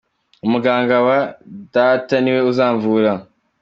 Umuganga 0.45 0.95
wa 1.07 1.19
data 1.75 2.15
niwe 2.21 2.41
uzamvura. 2.51 3.11